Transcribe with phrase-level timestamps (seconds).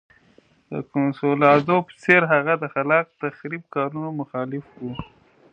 [0.71, 4.83] د کنسولاډو په څېر هغه د خلاق تخریب کارونو مخالف و.